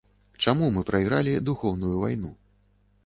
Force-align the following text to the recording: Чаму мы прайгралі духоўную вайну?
Чаму 0.45 0.69
мы 0.77 0.81
прайгралі 0.89 1.37
духоўную 1.53 1.93
вайну? 2.05 2.31